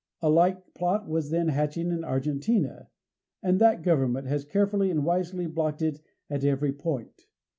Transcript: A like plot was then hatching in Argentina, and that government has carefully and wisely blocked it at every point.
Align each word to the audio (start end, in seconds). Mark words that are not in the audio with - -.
A 0.19 0.31
like 0.31 0.73
plot 0.73 1.07
was 1.07 1.29
then 1.29 1.49
hatching 1.49 1.91
in 1.91 2.03
Argentina, 2.03 2.87
and 3.43 3.59
that 3.59 3.83
government 3.83 4.25
has 4.25 4.43
carefully 4.43 4.89
and 4.89 5.05
wisely 5.05 5.45
blocked 5.45 5.83
it 5.83 6.01
at 6.27 6.43
every 6.43 6.73
point. 6.73 7.27